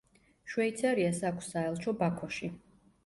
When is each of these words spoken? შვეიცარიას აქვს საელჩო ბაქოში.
შვეიცარიას 0.53 1.21
აქვს 1.31 1.51
საელჩო 1.53 1.95
ბაქოში. 2.01 2.51